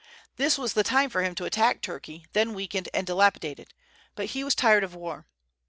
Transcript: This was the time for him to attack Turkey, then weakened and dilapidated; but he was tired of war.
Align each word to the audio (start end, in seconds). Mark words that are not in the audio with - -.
This 0.37 0.57
was 0.57 0.73
the 0.73 0.81
time 0.83 1.11
for 1.11 1.21
him 1.21 1.35
to 1.35 1.45
attack 1.45 1.79
Turkey, 1.79 2.25
then 2.33 2.55
weakened 2.55 2.89
and 2.91 3.05
dilapidated; 3.05 3.75
but 4.15 4.31
he 4.31 4.43
was 4.43 4.55
tired 4.55 4.83
of 4.83 4.95
war. 4.95 5.27